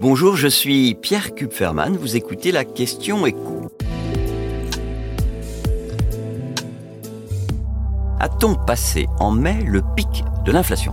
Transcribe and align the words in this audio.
Bonjour, 0.00 0.36
je 0.36 0.48
suis 0.48 0.94
Pierre 0.94 1.34
Kupferman, 1.34 1.96
vous 1.96 2.16
écoutez 2.16 2.50
la 2.50 2.64
question 2.64 3.26
écho. 3.26 3.68
A-t-on 8.18 8.54
passé 8.54 9.06
en 9.20 9.30
mai 9.30 9.62
le 9.66 9.82
pic 9.94 10.24
de 10.44 10.52
l'inflation? 10.52 10.92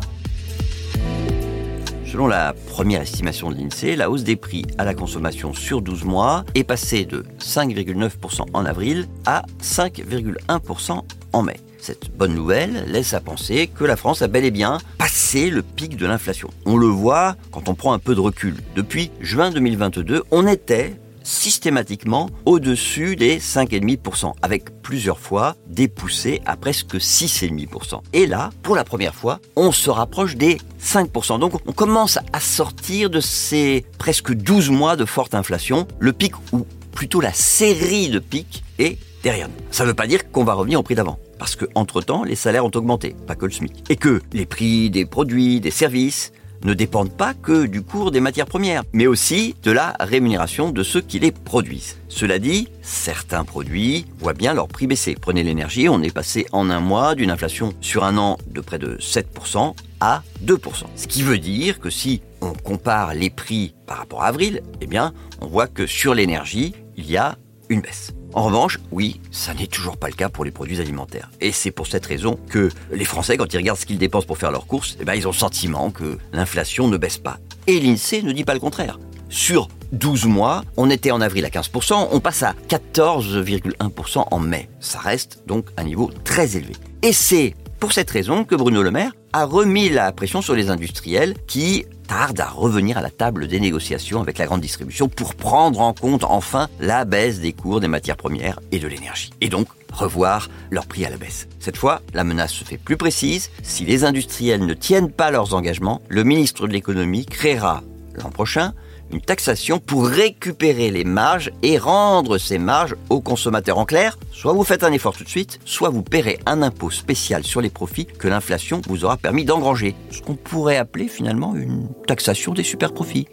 Selon 2.05 2.27
la 2.27 2.54
première 2.67 3.01
estimation 3.01 3.49
de 3.49 3.55
l'INSEE, 3.55 3.96
la 3.96 4.09
hausse 4.09 4.23
des 4.23 4.35
prix 4.35 4.65
à 4.77 4.83
la 4.83 4.94
consommation 4.94 5.54
sur 5.54 5.81
12 5.81 6.04
mois 6.04 6.44
est 6.54 6.66
passée 6.66 7.06
de 7.06 7.24
5,9% 7.40 8.47
en 8.54 8.66
avril 8.66 9.08
à 9.26 9.44
5,1% 9.62 11.02
en 11.34 11.42
mai. 11.42 11.60
Cette 11.79 12.15
bonne 12.15 12.33
nouvelle 12.33 12.85
laisse 12.87 13.13
à 13.13 13.21
penser 13.21 13.67
que 13.67 13.83
la 13.83 13.96
France 13.96 14.21
a 14.21 14.28
bel 14.28 14.46
et 14.46 14.51
bien 14.51 14.79
passé 14.97 15.49
le 15.49 15.61
pic 15.61 15.96
de 15.96 16.05
l'inflation. 16.05 16.49
On 16.66 16.77
le 16.77 16.88
voit 16.88 17.35
quand 17.52 17.70
on 17.70 17.75
prend 17.75 17.93
un 17.93 17.99
peu 17.99 18.16
de 18.16 18.20
recul. 18.20 18.55
Depuis 18.75 19.11
juin 19.21 19.49
2022, 19.49 20.23
on 20.31 20.45
était 20.45 20.95
systématiquement 21.23 22.29
au-dessus 22.45 23.15
des 23.15 23.39
5,5%, 23.39 24.34
avec 24.41 24.81
plusieurs 24.81 25.20
fois 25.20 25.55
des 25.67 25.87
poussées 25.87 26.41
à 26.45 26.57
presque 26.57 26.95
6,5%. 26.95 28.01
Et 28.13 28.25
là, 28.25 28.49
pour 28.63 28.75
la 28.75 28.84
première 28.84 29.15
fois, 29.15 29.39
on 29.55 29.71
se 29.71 29.89
rapproche 29.89 30.35
des 30.35 30.57
5%. 30.81 31.39
Donc 31.39 31.53
on 31.65 31.71
commence 31.71 32.17
à 32.34 32.39
sortir 32.39 33.09
de 33.09 33.20
ces 33.20 33.85
presque 33.98 34.34
12 34.34 34.70
mois 34.71 34.95
de 34.95 35.05
forte 35.05 35.35
inflation, 35.35 35.87
le 35.99 36.13
pic 36.13 36.34
ou 36.51 36.65
plutôt 36.91 37.21
la 37.21 37.34
série 37.34 38.09
de 38.09 38.20
pics 38.20 38.63
est 38.79 38.98
derrière 39.23 39.48
nous. 39.48 39.55
Ça 39.71 39.84
ne 39.84 39.89
veut 39.89 39.95
pas 39.95 40.07
dire 40.07 40.31
qu'on 40.31 40.43
va 40.43 40.53
revenir 40.53 40.79
au 40.79 40.84
prix 40.84 40.95
d'avant. 40.95 41.20
Parce 41.39 41.55
que, 41.55 41.66
entre-temps, 41.73 42.23
les 42.23 42.35
salaires 42.35 42.66
ont 42.66 42.71
augmenté, 42.75 43.16
pas 43.25 43.35
que 43.35 43.45
le 43.45 43.52
SMIC. 43.52 43.89
Et 43.89 43.95
que 43.95 44.21
les 44.34 44.45
prix 44.45 44.91
des 44.91 45.05
produits, 45.05 45.59
des 45.59 45.71
services, 45.71 46.31
ne 46.63 46.73
dépendent 46.73 47.15
pas 47.15 47.34
que 47.34 47.65
du 47.65 47.81
cours 47.81 48.12
des 48.12 48.20
matières 48.20 48.45
premières, 48.45 48.84
mais 48.93 49.07
aussi 49.07 49.55
de 49.63 49.71
la 49.71 49.95
rémunération 49.99 50.71
de 50.71 50.84
ceux 50.84 51.02
qui 51.02 51.20
les 51.20 51.31
produisent. 51.31 51.98
Cela 52.09 52.39
dit, 52.39 52.67
certains 52.81 53.43
produits 53.43 54.05
voient 54.20 54.34
bien 54.34 54.54
leur 54.54 54.67
prix 54.67 54.87
baisser. 54.87 55.15
Prenez 55.20 55.43
l'énergie, 55.43 55.90
on 55.90 56.01
est 56.01 56.13
passé 56.13 56.45
en 56.51 56.70
un 56.70 56.79
mois 56.79 57.15
d'une 57.15 57.32
inflation 57.32 57.73
sur 57.82 58.04
un 58.04 58.17
an 58.17 58.37
de 58.48 58.62
près 58.62 58.79
de 58.79 58.98
7% 58.98 59.73
à 60.01 60.23
2%. 60.43 60.57
Ce 60.95 61.07
qui 61.07 61.23
veut 61.23 61.40
dire 61.40 61.79
que 61.79 61.90
si 61.90 62.21
on 62.41 62.54
compare 62.54 63.13
les 63.13 63.29
prix 63.29 63.73
par 63.85 63.98
rapport 63.98 64.23
à 64.23 64.28
avril, 64.28 64.62
eh 64.82 64.88
bien, 64.88 65.14
on 65.42 65.48
voit 65.48 65.67
que 65.67 65.86
sur 65.86 66.14
l'énergie, 66.14 66.73
il 66.98 67.10
y 67.10 67.17
a 67.17 67.38
une 67.70 67.82
baisse. 67.82 68.14
En 68.34 68.44
revanche, 68.44 68.80
oui, 68.92 69.20
ça 69.32 69.56
n'est 69.56 69.68
toujours 69.68 69.98
pas 69.98 70.08
le 70.08 70.14
cas 70.14 70.30
pour 70.30 70.46
les 70.46 70.52
produits 70.52 70.80
alimentaires. 70.80 71.32
Et 71.42 71.52
c'est 71.52 71.72
pour 71.72 71.88
cette 71.88 72.06
raison 72.06 72.40
que 72.50 72.70
les 72.92 73.06
Français, 73.06 73.38
quand 73.38 73.52
ils 73.54 73.58
regardent 73.58 73.80
ce 73.80 73.88
qu'ils 73.88 73.98
dépensent 73.98 74.28
pour 74.28 74.38
faire 74.38 74.52
leurs 74.52 74.68
courses, 74.68 74.98
eh 75.00 75.06
ben, 75.06 75.16
ils 75.16 75.28
ont 75.28 75.32
le 75.32 75.36
sentiment 75.36 75.90
que 75.90 76.18
l'inflation 76.32 76.88
ne 76.88 76.98
baisse 76.98 77.18
pas. 77.18 77.40
Et 77.66 77.80
l'INSEE 77.80 78.22
ne 78.22 78.32
dit 78.32 78.44
pas 78.44 78.54
le 78.54 78.60
contraire. 78.60 79.00
Sur 79.30 79.68
12 79.94 80.26
mois, 80.26 80.64
on 80.78 80.90
était 80.90 81.12
en 81.12 81.22
avril 81.22 81.46
à 81.46 81.50
15%, 81.50 82.10
on 82.12 82.20
passe 82.20 82.44
à 82.44 82.54
14,1% 82.68 84.26
en 84.30 84.40
mai. 84.40 84.70
Ça 84.80 85.00
reste 85.00 85.44
donc 85.48 85.66
un 85.78 85.84
niveau 85.84 86.12
très 86.24 86.56
élevé. 86.56 86.74
Et 87.02 87.14
c'est 87.14 87.56
pour 87.80 87.94
cette 87.94 88.10
raison 88.12 88.44
que 88.44 88.56
Bruno 88.56 88.84
Le 88.84 88.92
Maire 88.92 89.12
a 89.34 89.46
remis 89.46 89.90
la 89.90 90.12
pression 90.12 90.42
sur 90.42 90.56
les 90.56 90.70
industriels 90.70 91.36
qui 91.48 91.86
tarde 92.10 92.42
à 92.42 92.50
revenir 92.50 92.98
à 92.98 93.02
la 93.02 93.12
table 93.12 93.48
des 93.48 93.60
négociations 93.60 94.20
avec 94.20 94.40
la 94.40 94.48
grande 94.48 94.62
distribution 94.62 95.08
pour 95.08 95.36
prendre 95.36 95.80
en 95.80 95.94
compte 95.94 96.24
enfin 96.24 96.68
la 96.80 97.06
baisse 97.06 97.40
des 97.40 97.54
cours 97.54 97.80
des 97.80 97.88
matières 97.88 98.18
premières 98.18 98.60
et 98.72 98.80
de 98.80 98.88
l'énergie. 98.88 99.30
Et 99.42 99.50
donc 99.50 99.68
revoir 99.94 100.50
leur 100.72 100.88
prix 100.88 101.06
à 101.06 101.12
la 101.12 101.18
baisse. 101.18 101.48
Cette 101.60 101.78
fois, 101.78 102.02
la 102.16 102.24
menace 102.24 102.52
se 102.52 102.64
fait 102.64 102.78
plus 102.78 102.98
précise. 102.98 103.52
Si 103.62 103.86
les 103.86 104.06
industriels 104.06 104.66
ne 104.66 104.74
tiennent 104.74 105.12
pas 105.12 105.30
leurs 105.30 105.54
engagements, 105.54 106.02
le 106.10 106.24
ministre 106.24 106.68
de 106.68 106.74
l'économie 106.74 107.28
créera 107.28 107.84
l'an 108.16 108.32
prochain 108.32 108.73
une 109.12 109.22
taxation 109.22 109.80
pour 109.80 110.08
récupérer 110.08 110.92
les 110.92 111.04
marges 111.04 111.52
et 111.64 111.78
rendre 111.78 112.38
ces 112.38 112.58
marges 112.58 112.96
aux 113.10 113.22
consommateurs. 113.22 113.78
En 113.78 113.86
clair, 113.86 114.18
soit 114.32 114.54
vous 114.54 114.64
faites 114.64 114.84
un 114.84 114.92
effort 114.92 115.16
tout 115.16 115.24
de 115.24 115.30
suite, 115.30 115.60
soit 115.66 115.90
vous 115.90 116.04
paierez 116.04 116.40
un 116.46 116.62
impôt 116.62 116.92
spécial 116.92 117.44
sur 117.44 117.61
les 117.61 117.70
profits 117.70 118.06
que 118.06 118.28
l'inflation 118.28 118.82
vous 118.88 119.06
aura 119.06 119.17
permis 119.17 119.45
d'engranger. 119.45 119.95
Ce 120.11 120.22
qu'on 120.22 120.36
pourrait 120.36 120.78
appeler 120.78 121.08
finalement 121.08 121.56
une 121.56 121.88
taxation 122.08 122.54
des 122.54 122.64
super 122.64 122.94
profits. 122.94 123.28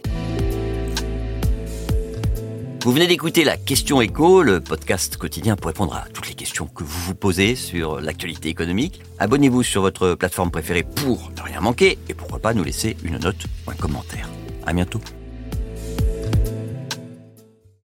Vous 2.87 2.93
venez 2.93 3.09
d'écouter 3.09 3.43
la 3.43 3.57
Question 3.57 4.01
Éco, 4.01 4.43
le 4.43 4.61
podcast 4.61 5.17
quotidien 5.17 5.57
pour 5.57 5.67
répondre 5.67 5.95
à 5.95 6.05
toutes 6.15 6.29
les 6.29 6.35
questions 6.35 6.69
que 6.69 6.85
vous 6.85 7.01
vous 7.01 7.15
posez 7.17 7.57
sur 7.57 8.01
l'actualité 8.01 8.49
économique. 8.49 9.03
Abonnez-vous 9.19 9.65
sur 9.65 9.83
votre 9.83 10.15
plateforme 10.15 10.53
préférée 10.53 10.85
pour 10.85 11.33
ne 11.37 11.43
rien 11.43 11.61
manquer 11.61 11.99
et 12.09 12.15
pourquoi 12.15 12.39
pas 12.39 12.55
nous 12.55 12.63
laisser 12.63 12.97
une 13.03 13.19
note 13.19 13.45
ou 13.67 13.73
un 13.73 13.75
commentaire. 13.75 14.29
À 14.65 14.73
bientôt. 14.73 15.01